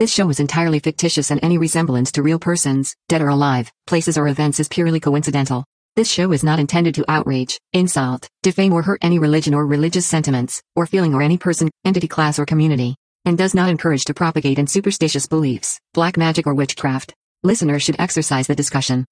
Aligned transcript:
This 0.00 0.12
show 0.12 0.30
is 0.30 0.38
entirely 0.38 0.78
fictitious 0.78 1.32
and 1.32 1.42
any 1.42 1.58
resemblance 1.58 2.12
to 2.12 2.22
real 2.22 2.38
persons, 2.38 2.94
dead 3.08 3.20
or 3.20 3.30
alive, 3.30 3.72
places 3.84 4.16
or 4.16 4.28
events 4.28 4.60
is 4.60 4.68
purely 4.68 5.00
coincidental. 5.00 5.64
This 5.96 6.08
show 6.08 6.30
is 6.30 6.44
not 6.44 6.60
intended 6.60 6.94
to 6.94 7.04
outrage, 7.08 7.58
insult, 7.72 8.28
defame 8.44 8.72
or 8.72 8.82
hurt 8.82 9.00
any 9.02 9.18
religion 9.18 9.54
or 9.54 9.66
religious 9.66 10.06
sentiments, 10.06 10.62
or 10.76 10.86
feeling 10.86 11.14
or 11.14 11.22
any 11.22 11.36
person, 11.36 11.68
entity 11.84 12.06
class 12.06 12.38
or 12.38 12.46
community, 12.46 12.94
and 13.24 13.36
does 13.36 13.56
not 13.56 13.70
encourage 13.70 14.04
to 14.04 14.14
propagate 14.14 14.60
in 14.60 14.68
superstitious 14.68 15.26
beliefs, 15.26 15.80
black 15.94 16.16
magic 16.16 16.46
or 16.46 16.54
witchcraft. 16.54 17.12
Listeners 17.42 17.82
should 17.82 17.98
exercise 17.98 18.46
the 18.46 18.54
discussion. 18.54 19.04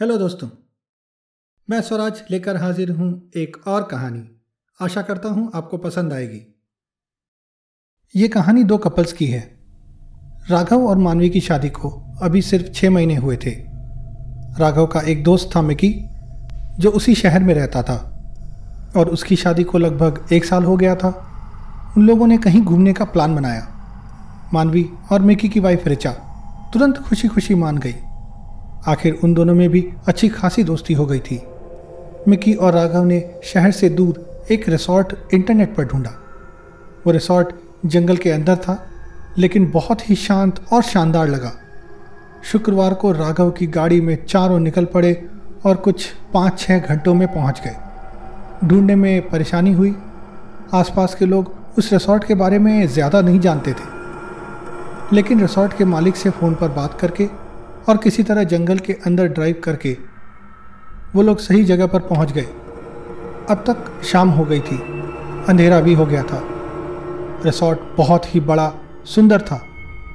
Hello 0.00 0.18
दोस्तों 0.18 0.48
मैं 1.70 1.80
स्वराज 1.82 2.24
लेकर 2.30 2.56
हाजिर 2.56 2.90
हूं 2.90 3.12
एक 3.40 3.68
और 3.68 3.82
कहानी 3.82 4.26
आशा 4.80 5.02
करता 5.02 5.28
हूं 5.28 5.48
आपको 5.54 5.78
पसंद 5.78 6.12
आएगी 6.12 6.42
ये 8.16 8.28
कहानी 8.28 8.64
दो 8.64 8.78
कपल्स 8.78 9.12
की 9.12 9.26
है 9.26 9.58
राघव 10.48 10.86
और 10.86 10.98
मानवी 10.98 11.30
की 11.30 11.40
शादी 11.40 11.68
को 11.68 12.18
अभी 12.22 12.42
सिर्फ़ 12.42 12.66
छः 12.66 12.90
महीने 12.90 13.16
हुए 13.16 13.36
थे। 13.36 13.50
राघव 14.58 14.86
का 14.86 15.00
एक 15.00 15.24
दोस्त 15.24 15.50
था 15.56 15.62
मिकी, 15.62 16.08
जो 16.78 16.90
उसी 16.90 17.14
शहर 17.14 17.42
में 17.42 17.54
रहता 17.54 17.82
था। 17.82 18.06
और 18.96 19.08
उसकी 19.08 19.36
शादी 19.36 19.62
को 19.62 19.78
लगभग 19.78 20.26
एक 20.32 20.44
साल 20.44 20.64
हो 20.64 20.76
गया 20.76 20.94
था। 20.96 21.26
उन 21.96 22.06
लोगों 22.06 22.26
ने 22.26 22.38
कहीं 22.38 22.62
घूमने 22.62 22.92
का 22.92 23.04
प्लान 23.04 23.34
बनाया। 23.34 23.68
मानवी 24.54 24.90
और 25.12 25.20
मिकी 25.20 25.48
की 25.48 25.60
वाइफ 25.60 25.86
रिचा 25.86 26.10
तुरंत 26.72 26.98
खुशी 26.98 27.28
खुशी 27.28 27.54
मान 27.54 27.78
गई। 27.78 27.94
आखिर 28.88 29.18
उन 29.24 29.34
दोनों 29.34 29.54
में 29.54 29.68
भी 29.68 29.88
अच्छी 30.08 30.28
खासी 30.28 30.64
दोस्ती 30.64 30.94
हो 30.94 31.06
गई 31.06 31.18
थी। 31.18 31.42
मिकी 32.28 32.54
और 32.54 32.72
राघव 32.72 33.04
ने 33.04 33.30
शहर 33.44 33.70
से 33.70 33.90
दूर 33.90 34.44
एक 34.50 34.68
रिसोर्ट 34.68 35.34
इंटरनेट 35.34 35.76
पर 35.76 35.84
ढूंढा। 35.84 36.10
वो 37.06 37.12
रिसोर्ट 37.12 37.48
जंगल 37.86 38.16
के 38.16 38.30
अंदर 38.30 38.56
था 38.56 38.89
लेकिन 39.38 39.70
बहुत 39.70 40.08
ही 40.10 40.14
शांत 40.16 40.60
और 40.72 40.82
शानदार 40.82 41.28
लगा। 41.28 41.52
शुक्रवार 42.42 42.94
को 42.94 43.12
राघव 43.12 43.50
की 43.50 43.66
गाड़ी 43.66 44.00
में 44.00 44.16
चारों 44.26 44.58
निकल 44.58 44.84
पड़े 44.84 45.12
और 45.66 45.76
कुछ 45.76 46.06
पाँच 46.34 46.58
छः 46.58 46.78
घंटों 46.78 47.14
में 47.14 47.26
पहुँच 47.28 47.60
गए। 47.64 47.76
ढूँढने 48.64 48.94
में 48.94 49.28
परेशानी 49.28 49.72
हुई। 49.72 49.94
आसपास 50.74 51.14
के 51.14 51.26
लोग 51.26 51.54
उस 51.78 51.92
रिसोर्ट 51.92 52.24
के 52.24 52.34
बारे 52.34 52.58
में 52.58 52.86
ज़्यादा 52.86 53.20
नहीं 53.20 53.40
जानते 53.40 53.72
थे। 53.72 53.88
लेकिन 55.12 55.40
रिसोर्ट 55.40 55.76
के 55.78 55.84
मालिक 55.84 56.16
से 56.16 56.30
फ़ोन 56.30 56.54
पर 56.54 56.68
बात 56.68 56.98
करके 57.00 57.26
और 57.88 57.96
किसी 57.96 58.22
तरह 58.22 58.44
जंगल 58.44 58.78
के 58.78 58.92
अंदर 59.06 59.28
ड्राइव 59.28 59.60
करके 59.64 59.96
वो 61.14 61.22
लोग 61.22 61.38
सही 61.38 61.64
जगह 61.64 61.86
पर 61.86 62.00
पहुँच 62.00 62.32
गए। 62.32 62.46
अब 63.50 63.64
तक 63.66 64.04
शाम 64.04 64.28
हो 64.28 64.44
गई 64.44 64.60
थी। 64.60 64.76
अंधेरा 65.48 65.80
भी 65.80 65.94
हो 65.94 66.06
गया 66.06 66.22
था। 66.22 66.42
रिसोर्ट 67.44 67.78
बहुत 67.96 68.34
ही 68.34 68.40
बड़ा 68.40 68.72
सुंदर 69.14 69.40
था। 69.40 69.66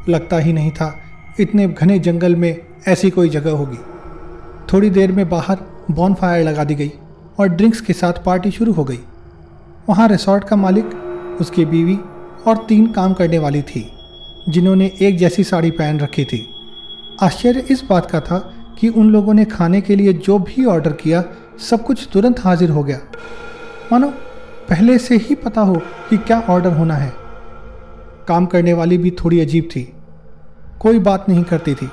लगता 0.09 0.38
ही 0.38 0.53
नहीं 0.53 0.71
था 0.71 1.01
इतने 1.39 1.67
घने 1.67 1.99
जंगल 1.99 2.35
में 2.35 2.65
ऐसी 2.88 3.09
कोई 3.09 3.29
जगह 3.29 3.51
होगी। 3.51 3.77
थोड़ी 4.73 4.89
देर 4.89 5.11
में 5.11 5.29
बाहर 5.29 5.57
बॉन 5.91 6.13
फायर 6.13 6.45
लगा 6.45 6.63
दी 6.63 6.75
गई 6.75 6.91
और 7.39 7.47
ड्रिंक्स 7.47 7.81
के 7.81 7.93
साथ 7.93 8.13
पार्टी 8.25 8.51
शुरू 8.51 8.73
हो 8.73 8.83
गई। 8.83 8.99
वहाँ 9.89 10.07
रिसोर्ट 10.07 10.43
का 10.43 10.55
मालिक, 10.55 10.85
उसकी 11.41 11.66
बीवी 11.66 11.99
और 12.47 12.66
तीन 12.69 12.91
काम 12.91 13.13
करने 13.13 13.38
वाली 13.38 13.61
थी, 13.61 13.91
जिन्होंने 14.49 14.91
एक 15.01 15.17
जैसी 15.17 15.43
साड़ी 15.43 15.71
पहन 15.71 15.99
रखी 15.99 16.25
थी। 16.25 16.47
आश्चर्य 17.23 17.66
इस 17.71 17.83
बात 17.89 18.11
का 18.11 18.19
था 18.19 18.38
कि 18.79 18.89
उन 18.89 19.09
लोगों 19.09 19.33
ने 19.33 19.45
खाने 19.45 19.81
के 19.81 19.95
लिए 19.95 20.13
जो 20.13 20.39
भी 20.39 20.66
ऑर्डर 20.66 20.93
किया, 20.93 21.23
सब 21.59 21.83
कुछ 21.83 22.07
तुरंत 22.13 22.39
हाजिर 22.39 22.69
हो 22.69 22.83
गया। 22.83 22.99
मानो, 23.91 24.07
पहले 24.69 24.97
से 24.97 25.17
ही 25.17 25.35
पता 25.35 25.61
हो 25.61 25.75
कि 26.09 26.17
क्या 26.17 26.43
ऑर्डर 26.49 26.71
होना 26.71 26.95
है। 26.95 27.25
काम 28.28 28.45
करने 28.45 28.73
वाली 28.73 28.98
भी 28.98 29.12
थोड़ी 29.14 29.40
अजीब 29.40 29.70
थी। 29.72 29.81
कोई 30.81 31.00
बात 31.00 31.30
नहीं 31.30 31.44
करती 31.44 31.73
थी। 31.76 31.90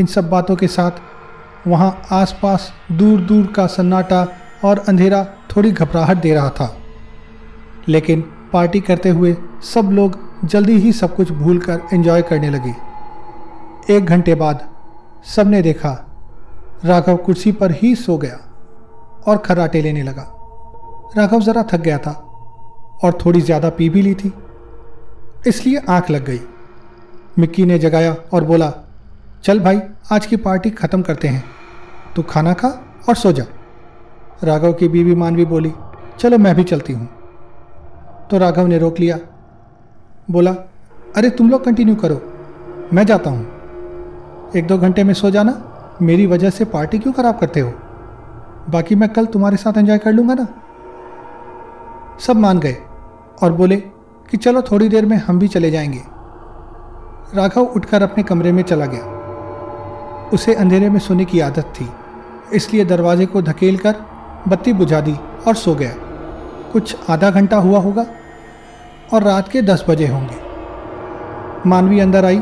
इन 0.00 0.06
सब 0.06 0.28
बातों 0.30 0.56
के 0.56 0.68
साथ 0.68 1.00
वहाँ 1.66 1.90
आसपास 2.12 2.72
दूर 2.92 3.20
दूर 3.20 3.46
का 3.46 3.66
सन्नाटा 3.68 4.26
और 4.64 4.78
अंधेरा 4.88 5.24
थोड़ी 5.50 5.70
घबराहट 5.72 6.16
दे 6.16 6.34
रहा 6.34 6.50
था। 6.50 6.74
लेकिन 7.88 8.20
पार्टी 8.52 8.80
करते 8.80 9.08
हुए 9.08 9.36
सब 9.64 9.90
लोग 9.92 10.18
जल्दी 10.44 10.76
ही 10.76 10.92
सब 10.92 11.14
कुछ 11.16 11.30
भूल 11.32 11.58
कर 11.58 11.80
एंजॉय 11.92 12.22
करने 12.22 12.50
लगे। 12.50 12.74
एक 13.90 14.06
घंटे 14.06 14.34
बाद 14.34 14.68
सबने 15.26 15.62
देखा, 15.62 15.90
राघव 16.84 17.16
कुर्सी 17.16 17.52
पर 17.52 17.72
ही 17.72 17.94
सो 17.94 18.16
गया 18.18 18.38
और 19.26 19.36
खराटे 19.36 19.82
लेने 19.82 20.02
लगा। 20.02 20.26
राघव 21.16 21.40
ज़रा 21.40 21.62
थक 21.62 21.80
गया 21.80 21.98
था 21.98 22.12
और 23.04 23.18
थोड़ी 23.24 23.40
ज़्यादा 23.40 23.68
पी 23.68 23.88
भी 23.88 24.02
ली 24.02 24.14
थी। 24.14 24.32
इसलिए 25.46 25.80
आँख 25.88 26.10
लग 26.10 26.24
गई। 26.24 26.40
मिक्की 27.38 27.64
ने 27.64 27.78
जगाया 27.78 28.16
और 28.32 28.44
बोला, 28.44 28.72
चल 29.44 29.60
भाई, 29.60 29.80
आज 30.12 30.26
की 30.26 30.36
पार्टी 30.36 30.70
ख़त्म 30.70 31.02
करते 31.02 31.28
हैं। 31.28 31.44
तू 32.16 32.22
खाना 32.22 32.52
खा 32.52 32.68
और 33.08 33.14
सो 33.14 33.32
जा। 33.32 33.44
राघव 34.44 34.72
की 34.72 34.88
बीवी 34.88 35.14
मानवी 35.14 35.44
बोली, 35.44 35.72
चलो 36.18 36.38
मैं 36.38 36.54
भी 36.54 36.64
चलती 36.64 36.92
हूँ। 36.92 37.08
तो 38.30 38.38
राघव 38.38 38.66
ने 38.66 38.78
रोक 38.78 39.00
लिया। 39.00 39.18
बोला, 40.30 40.52
अरे 41.16 41.30
तुम 41.30 41.50
लोग 41.50 41.64
कंटिन्यू 41.64 41.94
करो, 41.94 42.20
मैं 42.92 43.06
जाता 43.06 43.30
हूँ। 43.30 44.52
एक 44.56 44.66
दो 44.66 44.78
घंटे 44.78 45.04
में 45.04 45.14
सो 45.14 45.30
जाना, 45.30 45.62
मेरी 46.02 46.26
वजह 46.26 46.50
से 46.50 46.64
पार्टी 46.64 46.98
क्यों 46.98 47.12
ख़राब 47.12 47.38
करते 47.38 47.60
हो? 47.60 47.72
बाकी 48.70 48.94
मैं 48.94 49.08
कल 49.08 49.26
तुम्हारे 49.26 49.56
साथ 49.56 49.78
एंजॉय 49.78 49.98
कर 49.98 50.12
लूँगा 50.12 50.34
ना? 50.34 50.46
सब 52.20 52.36
मान 52.36 52.58
गए 52.58 52.76
और 53.42 53.52
बोले 53.52 53.82
कि 54.28 54.36
चलो 54.36 54.62
थोड़ी 54.62 54.88
देर 54.88 55.06
में 55.06 55.16
हम 55.16 55.38
भी 55.38 55.48
चले 55.48 55.70
जाएँगे। 55.70 56.02
राघव 57.34 57.60
उठकर 57.60 58.02
अपने 58.02 58.22
कमरे 58.22 58.52
में 58.52 58.62
चला 58.62 58.86
गया। 58.86 60.30
उसे 60.32 60.54
अंधेरे 60.54 60.88
में 60.90 60.98
सोने 61.00 61.24
की 61.24 61.40
आदत 61.40 61.72
थी, 61.76 61.88
इसलिए 62.52 62.84
दरवाजे 62.84 63.26
को 63.26 63.42
धकेल 63.42 63.76
कर 63.76 63.94
बत्ती 64.48 64.72
बुझा 64.72 65.00
दी 65.00 65.14
और 65.48 65.54
सो 65.54 65.74
गया। 65.74 65.94
कुछ 66.72 66.96
आधा 67.10 67.30
घंटा 67.30 67.56
हुआ 67.56 67.78
होगा 67.78 68.06
और 69.12 69.22
रात 69.22 69.48
के 69.48 69.62
दस 69.62 69.84
बजे 69.88 70.06
होंगे। 70.08 70.42
मानवी 71.66 72.00
अंदर 72.00 72.24
आई 72.24 72.38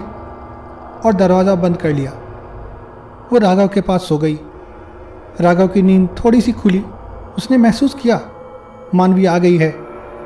और 1.04 1.12
दरवाज़ा 1.12 1.54
बंद 1.54 1.76
कर 1.76 1.92
लिया। 1.92 2.10
वो 3.32 3.38
राघव 3.38 3.68
के 3.68 3.80
पास 3.80 4.02
सो 4.02 4.18
गई। 4.18 4.38
राघव 5.40 5.68
की 5.68 5.82
नींद 5.82 6.08
थोड़ी 6.24 6.40
सी 6.40 6.52
खुली। 6.52 6.84
उसने 7.38 7.56
महसूस 7.56 7.94
किया, 7.94 8.20
मानवी 8.94 9.26
आ 9.26 9.36
गई 9.38 9.56
है 9.56 9.70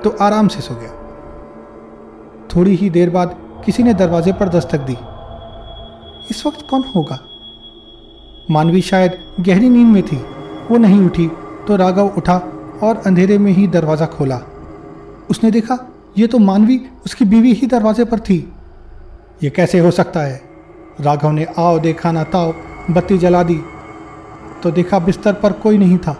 तो 0.05 0.17
आराम 0.21 0.49
से 0.49 0.61
सो 0.61 0.75
गया। 0.75 0.91
थोड़ी 2.55 2.75
ही 2.77 2.91
देर 2.91 3.11
बाद 3.11 3.37
किसी 3.65 3.83
ने 3.83 3.95
दरवाजे 3.95 4.33
पर 4.33 4.49
दस्तक 4.49 4.81
दी। 4.81 4.97
इस 6.31 6.43
वक्त 6.47 6.67
कौन 6.71 6.84
होगा? 6.97 7.19
मानवी 8.51 8.81
शायद 8.81 9.19
गहरी 9.41 9.69
नींद 9.69 9.87
में 9.87 10.03
थी। 10.03 10.17
वो 10.71 10.77
नहीं 10.77 11.01
उठी 11.01 11.27
तो 11.67 11.77
राघव 11.77 12.15
उठा 12.17 12.37
और 12.83 13.03
अंधेरे 13.06 13.39
में 13.39 13.51
ही 13.53 13.67
दरवाज़ा 13.67 14.06
खोला। 14.06 14.41
उसने 15.31 15.51
देखा, 15.51 15.79
ये 16.19 16.27
तो 16.27 16.39
मानवी 16.39 16.81
उसकी 17.06 17.25
बीवी 17.25 17.53
ही 17.53 17.67
दरवाजे 17.67 18.05
पर 18.05 18.21
थी। 18.21 18.39
ये 19.43 19.51
कैसे 19.51 19.79
हो 19.79 19.91
सकता 19.91 20.21
है? 20.21 20.41
राघव 21.01 21.31
ने 21.31 21.47
आओ 21.59 21.79
देखा 21.79 22.12
ना 22.12 22.25
ताओ, 22.25 22.53
बत्ती 22.91 23.19
जला 23.19 23.43
दी। 23.43 23.61
तो 24.62 24.71
देखा 24.71 24.99
बिस्तर 24.99 25.33
पर 25.33 25.53
कोई 25.53 25.79
नहीं 25.79 25.99
था। 25.99 26.17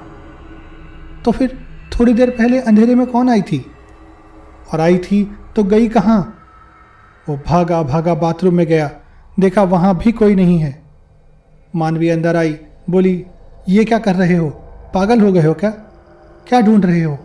तो 1.25 1.33
फिर 1.33 1.59
थोड़ी 1.93 2.13
देर 2.15 2.31
पहले 2.31 2.61
अंधेरे 2.61 2.95
में 2.95 3.07
कौन 3.07 3.29
आई 3.31 3.43
थी? 3.43 3.65
और 4.73 4.81
आई 4.81 4.99
थी 4.99 5.39
तो 5.57 5.65
गई 5.65 5.89
कहाँ? 5.89 6.33
वो 7.29 7.37
भागा 7.47 7.83
भागा 7.83 8.15
बाथरूम 8.15 8.55
में 8.55 8.67
गया। 8.67 8.91
देखा 9.41 9.63
वहाँ 9.63 9.99
भी 9.99 10.13
कोई 10.13 10.35
नहीं 10.35 10.59
है। 10.59 10.83
मानवी 11.77 12.09
अंदर 12.09 12.37
आई, 12.37 12.59
बोली, 12.91 13.27
ये 13.69 13.85
क्या 13.85 13.99
कर 13.99 14.15
रहे 14.15 14.37
हो? 14.37 14.49
पागल 14.95 15.21
हो 15.21 15.33
गए 15.33 15.43
हो 15.43 15.55
क्या? 15.55 15.71
क्या 16.49 16.61
ढूंढ 16.61 16.87
रहे 16.87 17.03
हो? 17.03 17.19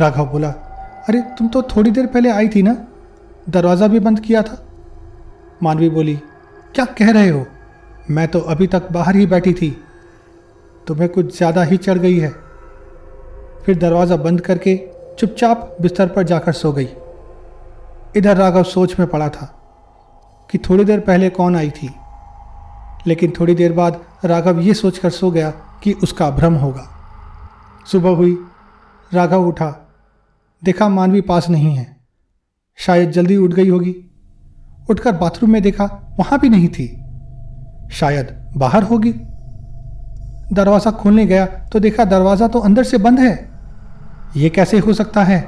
राघव 0.00 0.26
बोला, 0.26 0.48
अरे, 1.08 1.20
तुम 1.20 1.48
तो 1.48 1.62
थोड़ी 1.62 1.90
देर 1.90 2.06
पहले 2.06 2.30
आई 2.30 2.48
थी 2.48 2.62
ना? 2.62 2.86
दरवाज़ा 3.48 3.86
भी 3.86 4.00
बंद 4.00 4.20
किया 4.20 4.42
था? 4.42 4.66
मानवी 5.62 5.90
बोली, 5.90 6.16
क्या 6.74 6.84
कह 6.84 7.10
रहे 7.10 7.28
हो? 7.28 7.46
मैं 8.10 8.28
तो 8.28 8.40
अभी 8.40 8.66
तक 8.66 8.92
बाहर 8.92 9.16
ही 9.16 9.26
बैठी 9.26 9.54
थी। 9.54 9.84
तुम्हें 10.86 11.08
कुछ 11.08 11.36
ज़्यादा 11.36 11.62
ही 11.62 11.76
चढ़ 11.76 11.98
गई 11.98 12.18
है। 12.18 12.34
फिर 13.64 13.78
दरवाज़ा 13.78 14.16
बंद 14.16 14.40
करके 14.40 14.99
चुपचाप 15.20 15.76
बिस्तर 15.80 16.08
पर 16.08 16.22
जाकर 16.22 16.52
सो 16.52 16.72
गई। 16.72 16.88
इधर 18.16 18.36
राघव 18.36 18.62
सोच 18.64 18.98
में 18.98 19.08
पड़ा 19.08 19.28
था 19.28 19.46
कि 20.50 20.58
थोड़ी 20.58 20.84
देर 20.84 21.00
पहले 21.00 21.28
कौन 21.30 21.56
आई 21.56 21.70
थी, 21.72 21.90
लेकिन 23.06 23.32
थोड़ी 23.40 23.54
देर 23.54 23.72
बाद 23.72 24.00
राघव 24.24 24.60
ये 24.60 24.74
सोचकर 24.74 25.10
सो 25.10 25.30
गया 25.30 25.50
कि 25.82 25.92
उसका 26.02 26.30
भ्रम 26.30 26.54
होगा। 26.54 26.86
सुबह 27.86 28.10
हुई, 28.10 28.36
राघव 29.12 29.46
उठा, 29.48 29.70
देखा 30.62 30.88
मानवी 30.88 31.20
पास 31.20 31.48
नहीं 31.48 31.74
है। 31.76 31.86
शायद 32.78 33.10
जल्दी 33.10 33.36
उठ 33.36 33.52
गई 33.52 33.68
होगी। 33.68 33.94
उठकर 34.90 35.12
बाथरूम 35.12 35.50
में 35.52 35.62
देखा 35.62 35.84
वहाँ 36.18 36.38
भी 36.40 36.48
नहीं 36.48 36.68
थी। 36.68 36.86
शायद 37.92 38.36
बाहर 38.56 38.82
होगी। 38.82 39.12
दरवाज़ा 40.52 40.90
खोलने 40.92 41.26
गया 41.26 41.46
तो 41.46 41.80
देखा 41.80 42.04
दरवाज़ा 42.06 42.48
तो 42.48 42.58
अंदर 42.60 42.84
से 42.84 42.98
बंद 42.98 43.20
है। 43.20 43.49
ये 44.36 44.50
कैसे 44.50 44.78
हो 44.78 44.92
सकता 44.92 45.22
है? 45.22 45.40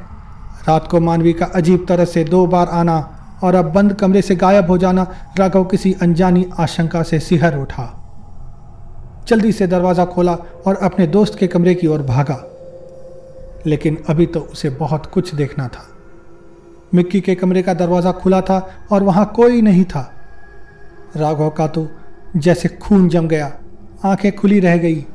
रात 0.69 0.87
को 0.87 1.01
मानवी 1.01 1.33
का 1.33 1.47
अजीब 1.47 1.85
तरह 1.89 2.05
से 2.05 2.25
दो 2.25 2.47
बार 2.47 2.69
आना 2.69 2.99
और 3.45 3.55
अब 3.55 3.73
बंद 3.73 3.93
कमरे 3.93 4.23
से 4.23 4.37
गायब 4.37 4.67
हो 4.67 4.79
जाना 4.79 5.07
राघव 5.39 5.65
किसी 5.65 5.93
अनजानी 6.03 6.47
आशंका 6.61 7.03
से 7.03 7.21
सिहर 7.21 7.57
उठा। 7.59 7.87
जल्दी 9.29 9.53
से 9.53 9.67
दरवाज़ा 9.67 10.05
खोला 10.05 10.35
और 10.67 10.77
अपने 10.77 11.07
दोस्त 11.07 11.39
के 11.39 11.47
कमरे 11.47 11.75
की 11.75 11.87
ओर 11.87 12.03
भागा। 12.03 12.43
लेकिन 13.67 13.99
अभी 14.09 14.27
तो 14.27 14.41
उसे 14.41 14.71
बहुत 14.71 15.07
कुछ 15.07 15.35
देखना 15.35 15.69
था। 15.69 15.87
मिक्की 16.95 17.21
के 17.21 17.35
कमरे 17.35 17.63
का 17.63 17.75
दरवाज़ा 17.75 18.13
खुला 18.13 18.41
था 18.41 18.59
और 18.93 19.03
वहाँ 19.03 19.33
कोई 19.37 19.63
नहीं 19.63 19.85
था। 19.85 20.13
राघव 21.17 21.51
का 21.51 21.67
तो 21.67 21.89
जैसे 22.37 22.69
खून 22.69 23.09
जम 23.09 23.29
गया, 23.29 23.53
आँखें 24.05 24.37
खुली 24.37 24.61
रह 24.61 24.77
गई। 24.77 25.07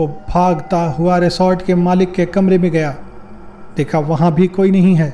वो 0.00 0.06
भागता 0.28 0.78
हुआ 0.90 1.16
रिसोर्ट 1.18 1.62
के 1.62 1.74
मालिक 1.74 2.12
के 2.12 2.24
कमरे 2.26 2.58
में 2.58 2.70
गया। 2.72 2.90
देखा 3.76 3.98
वहाँ 3.98 4.32
भी 4.34 4.46
कोई 4.48 4.70
नहीं 4.70 4.94
है। 4.94 5.12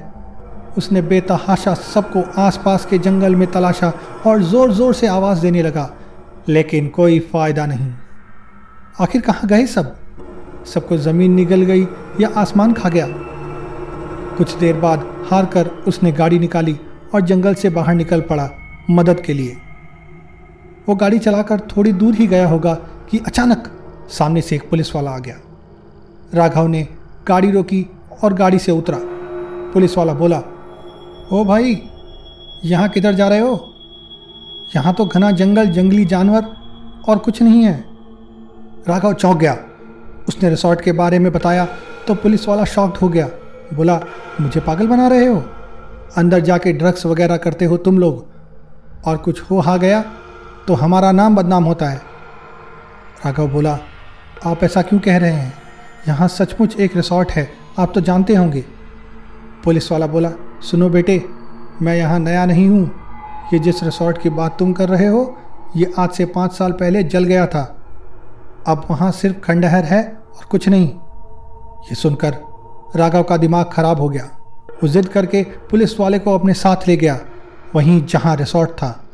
उसने 0.78 1.02
बेतहाशा 1.02 1.74
सबको 1.74 2.22
आसपास 2.38 2.84
के 2.86 2.98
जंगल 2.98 3.36
में 3.36 3.46
तलाशा 3.50 3.92
और 4.26 4.42
ज़ोर 4.42 4.72
ज़ोर 4.72 4.94
से 4.94 5.06
आवाज़ 5.06 5.40
देने 5.42 5.62
लगा, 5.62 5.90
लेकिन 6.48 6.88
कोई 6.88 7.18
फ़ायदा 7.32 7.66
नहीं। 7.66 7.92
आखिर 9.00 9.20
कहाँ 9.20 9.48
गए 9.48 9.66
सब? 9.66 9.94
सबको 10.64 10.96
ज़मीन 10.96 11.32
निगल 11.32 11.62
गई 11.62 11.86
या 12.20 12.28
आसमान 12.36 12.72
खा 12.72 12.88
गया? 12.88 13.06
कुछ 14.38 14.54
देर 14.54 14.76
बाद 14.76 15.06
हार 15.30 15.46
कर 15.46 15.70
उसने 15.88 16.12
गाड़ी 16.12 16.38
निकाली 16.38 16.78
और 17.14 17.20
जंगल 17.20 17.54
से 17.54 17.70
बाहर 17.70 17.94
निकल 17.94 18.20
पड़ा 18.20 18.48
मदद 18.90 19.20
के 19.20 19.32
लिए। 19.32 19.56
वो 20.88 20.94
गाड़ी 20.94 21.18
चलाकर 21.18 21.60
थोड़ी 21.76 21.92
दूर 21.92 22.14
ही 22.14 22.26
गया 22.26 22.48
होगा 22.48 22.74
कि 23.10 23.18
अचानक 23.18 23.72
सामने 24.08 24.40
से 24.42 24.56
एक 24.56 24.68
पुलिस 24.70 24.94
वाला 24.94 25.10
आ 25.10 25.18
गया। 25.18 25.36
राघव 26.34 26.66
ने 26.66 26.86
गाड़ी 27.28 27.50
रोकी 27.50 27.86
और 28.24 28.34
गाड़ी 28.34 28.58
से 28.58 28.72
उतरा। 28.72 28.98
पुलिस 29.72 29.96
वाला 29.98 30.12
बोला, 30.12 30.42
ओ 31.32 31.44
भाई, 31.44 31.82
यहाँ 32.64 32.88
किधर 32.88 33.14
जा 33.14 33.28
रहे 33.28 33.38
हो? 33.38 33.72
यहाँ 34.76 34.94
तो 34.94 35.04
घना 35.06 35.30
जंगल, 35.30 35.66
जंगली 35.66 36.04
जानवर 36.04 36.46
और 37.08 37.18
कुछ 37.18 37.42
नहीं 37.42 37.62
है। 37.64 37.84
राघव 38.88 39.12
चौंक 39.12 39.36
गया। 39.36 39.56
उसने 40.28 40.48
रिसोर्ट 40.50 40.80
के 40.80 40.92
बारे 40.92 41.18
में 41.18 41.32
बताया 41.32 41.66
तो 42.06 42.14
पुलिस 42.14 42.48
वाला 42.48 42.64
शॉक्ड 42.64 42.96
हो 42.96 43.08
गया। 43.08 43.28
बोला, 43.74 44.00
मुझे 44.40 44.60
पागल 44.60 44.86
बना 44.86 45.08
रहे 45.08 45.26
हो? 45.26 45.42
अंदर 46.16 46.40
जाके 46.40 46.72
ड्रग्स 46.72 47.06
वगैरह 47.06 47.36
करते 47.36 47.64
हो 47.64 47.76
तुम 47.76 47.98
लोग 47.98 48.26
और 49.06 49.16
कुछ 49.16 49.42
हो, 49.42 49.58
हा 49.60 49.76
गया 49.76 50.00
तो 50.68 50.74
हमारा 50.74 51.12
नाम 51.12 51.36
बदनाम 51.36 51.64
होता 51.64 51.88
है। 51.88 52.00
राघव 53.26 53.48
बोला 53.48 53.78
आप 54.44 54.64
ऐसा 54.64 54.82
क्यों 54.82 55.00
कह 55.00 55.16
रहे 55.16 55.30
हैं? 55.30 55.52
यहाँ 56.08 56.28
सचमुच 56.28 56.76
एक 56.80 56.96
रिसोर्ट 56.96 57.30
है। 57.30 57.48
आप 57.78 57.92
तो 57.94 58.00
जानते 58.00 58.34
होंगे। 58.34 58.64
पुलिस 59.64 59.92
वाला 59.92 60.06
बोला, 60.06 60.30
सुनो 60.62 60.88
बेटे, 60.88 61.24
मैं 61.82 61.96
यहाँ 61.96 62.18
नया 62.18 62.46
नहीं 62.46 62.68
हूँ। 62.68 62.90
ये 63.52 63.58
जिस 63.58 63.82
रिसोर्ट 63.82 64.22
की 64.22 64.30
बात 64.30 64.58
तुम 64.58 64.72
कर 64.72 64.88
रहे 64.88 65.06
हो, 65.06 65.38
ये 65.76 65.92
आज 65.98 66.10
से 66.10 66.24
पाँच 66.24 66.52
साल 66.52 66.72
पहले 66.72 67.02
जल 67.02 67.24
गया 67.24 67.46
था। 67.46 67.76
अब 68.66 68.86
वहाँ 68.90 69.10
सिर्फ़ 69.12 69.36
खंडहर 69.36 69.84
है 69.84 70.02
और 70.36 70.44
कुछ 70.44 70.68
नहीं। 70.68 70.88
ये 71.80 71.94
सुनकर 71.94 72.36
राघव 72.96 73.22
का 73.22 73.36
दिमाग 73.36 73.70
खराब 73.72 74.00
हो 74.00 74.08
गया। 74.08 74.24
वो 74.82 74.88
जिद 74.88 75.08
करके 75.08 75.42
पुलिस 75.42 76.00
वाले 76.00 76.18
को 76.18 76.38
अपने 76.38 76.54
साथ 76.54 76.88
ले 76.88 76.96
गया। 76.96 77.20
वहीं 77.74 78.06
जहाँ 78.06 78.36
रिसोर्ट 78.36 78.70
था। 78.70 79.04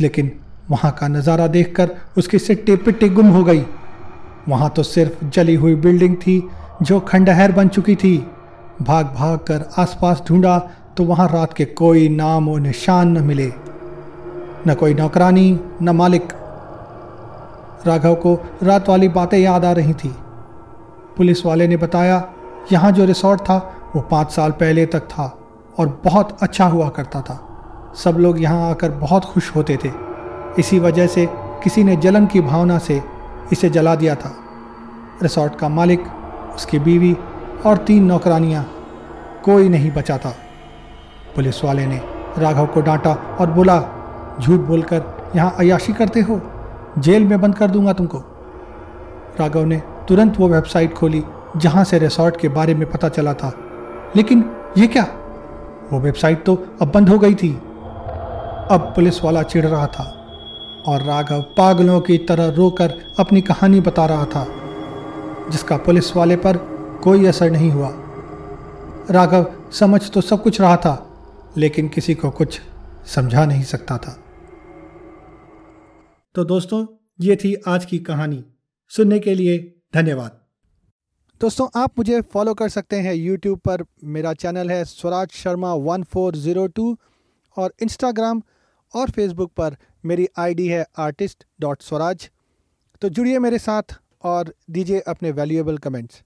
लेकिन 0.00 0.32
वहाँ 0.70 0.92
का 0.92 1.08
नज़ारा 1.08 1.46
देखकर 1.46 1.90
उसकी 2.18 2.38
सिट्टी 2.38 2.76
पिट्टी 2.76 3.08
गुम 3.08 3.26
हो 3.26 3.44
गई। 3.44 3.66
वहाँ 4.48 4.70
तो 4.70 4.82
सिर्फ़ 4.82 5.24
जली 5.24 5.54
हुई 5.54 5.74
बिल्डिंग 5.74 6.16
थी, 6.16 6.48
जो 6.82 7.00
खंडहर 7.00 7.52
बन 7.52 7.68
चुकी 7.68 7.96
थी। 7.96 8.16
भाग 8.82 9.06
भाग 9.06 9.38
कर 9.38 9.64
आसपास 9.78 10.22
ढूंढा 10.28 10.58
तो 10.96 11.04
वहाँ 11.04 11.28
रात 11.28 11.52
के 11.52 11.64
कोई 11.64 12.08
नाम 12.08 12.48
और 12.48 12.60
निशान 12.60 13.18
न 13.18 13.22
मिले। 13.22 13.52
न 14.66 14.74
कोई 14.74 14.94
नौकरानी, 14.94 15.60
न 15.82 15.90
मालिक। 15.90 16.32
राघव 17.86 18.14
को 18.14 18.34
रात 18.62 18.88
वाली 18.88 19.08
बातें 19.08 19.38
याद 19.38 19.64
आ 19.64 19.72
रही 19.72 19.92
थी। 19.94 20.14
पुलिस 21.16 21.44
वाले 21.46 21.68
ने 21.68 21.76
बताया, 21.76 22.28
यहाँ 22.72 22.92
जो 22.92 23.04
रिसोर्ट 23.04 23.40
था, 23.40 23.56
वो 23.96 24.02
पाँच 24.02 24.30
साल 24.30 24.50
पहले 24.50 24.86
तक 24.86 25.00
था 25.00 25.38
और 25.78 26.00
बहुत 26.04 26.36
अच्छा 26.42 26.66
हुआ 26.66 26.88
करता 26.88 27.20
था। 27.20 27.42
सब 27.94 28.16
लोग 28.18 28.42
यहाँ 28.42 28.70
आकर 28.70 28.90
बहुत 28.90 29.24
खुश 29.24 29.54
होते 29.56 29.78
थे। 29.84 29.90
इसी 30.58 30.78
वजह 30.78 31.06
से 31.06 31.26
किसी 31.62 31.84
ने 31.84 31.96
जलन 31.96 32.26
की 32.26 32.40
भावना 32.40 32.78
से 32.78 33.02
इसे 33.52 33.70
जला 33.70 33.94
दिया 33.94 34.14
था। 34.14 34.36
रिसोर्ट 35.22 35.56
का 35.56 35.68
मालिक, 35.68 36.04
उसकी 36.54 36.78
बीवी 36.78 37.16
और 37.66 37.76
तीन 37.76 38.04
नौकरानियाँ, 38.04 38.72
कोई 39.44 39.68
नहीं 39.68 39.90
बचा 39.90 40.18
था। 40.18 40.36
पुलिस 41.36 41.64
वाले 41.64 41.86
ने 41.86 42.00
राघव 42.38 42.66
को 42.66 42.80
डांटा 42.80 43.36
और 43.40 43.50
बोला, 43.50 43.84
झूठ 44.40 44.60
बोलकर 44.60 45.02
यहाँ 45.36 45.54
अयाशी 45.58 45.92
करते 45.92 46.20
हो? 46.20 46.40
जेल 46.98 47.24
में 47.24 47.40
बंद 47.40 47.54
कर 47.54 47.70
दूँगा 47.70 47.92
तुमको। 47.92 48.18
राघव 49.40 49.64
ने 49.64 49.82
तुरंत 50.08 50.34
वो 50.38 50.48
वेबसाइट 50.48 50.94
खोली, 50.94 51.24
जहाँ 51.56 51.84
से 51.84 51.98
रिसोर्ट 51.98 52.36
के 52.36 52.48
बारे 52.48 52.74
में 52.74 52.90
पता 52.90 53.08
चला 53.08 53.34
था। 53.34 53.52
लेकिन 54.16 54.56
ये 54.78 54.86
क्या? 54.86 55.06
वो 55.92 56.00
वेबसाइट 56.00 56.44
तो 56.44 56.66
अब 56.82 56.92
बंद 56.92 57.08
हो 57.08 57.18
गई 57.18 57.34
थी। 57.34 57.54
अब 58.70 58.92
पुलिस 58.96 59.24
वाला 59.24 59.42
चिढ़ 59.42 59.66
रहा 59.66 59.86
था। 59.86 60.15
और 60.86 61.02
राघव 61.02 61.42
पागलों 61.56 62.00
की 62.00 62.18
तरह 62.18 62.48
रोकर 62.48 62.94
अपनी 63.18 63.40
कहानी 63.42 63.80
बता 63.80 64.06
रहा 64.06 64.24
था, 64.24 64.46
जिसका 65.50 65.76
पुलिस 65.76 66.16
वाले 66.16 66.36
पर 66.36 66.56
कोई 67.04 67.26
असर 67.26 67.50
नहीं 67.50 67.70
हुआ। 67.70 67.90
राघव 69.10 69.46
समझ 69.72 70.10
तो 70.10 70.20
सब 70.20 70.42
कुछ 70.42 70.60
रहा 70.60 70.76
था, 70.76 70.94
लेकिन 71.56 71.88
किसी 71.88 72.14
को 72.14 72.30
कुछ 72.30 72.60
समझा 73.06 73.44
नहीं 73.46 73.62
सकता 73.62 73.98
था। 73.98 74.16
तो 76.34 76.44
दोस्तों, 76.44 76.86
ये 77.20 77.36
थी 77.36 77.54
आज 77.68 77.84
की 77.84 77.98
कहानी। 77.98 78.44
सुनने 78.90 79.18
के 79.18 79.34
लिए 79.34 79.58
धन्यवाद। 79.94 80.40
दोस्तों, 81.40 81.66
आप 81.76 81.98
मुझे 81.98 82.20
फॉलो 82.32 82.54
कर 82.54 82.68
सकते 82.68 82.96
हैं 82.96 83.14
यूट्यूब 83.14 83.58
पर। 83.58 83.84
मेरा 84.04 84.32
चैनल 84.32 84.70
है 84.70 84.84
Swaraj 84.84 85.30
Sharma 85.32 85.72
one 85.74 86.02
four 86.02 86.36
zero 86.36 86.66
two 86.66 86.96
और 87.56 87.72
इंस्टाग्राम 87.82 88.42
और 88.94 89.10
फेसबुक 89.10 89.52
पर 89.52 89.76
मेरी 90.04 90.28
आईडी 90.38 90.66
है 90.68 90.84
आर्टिस्ट 90.98 91.44
डॉट 91.60 91.82
स्वराज 91.82 92.30
तो 93.02 93.08
जुड़िए 93.08 93.38
मेरे 93.38 93.58
साथ 93.58 93.98
और 94.24 94.52
दीजिए 94.70 95.00
अपने 95.08 95.30
वैल्यूएबल 95.30 95.78
कमेंट्स 95.78 96.22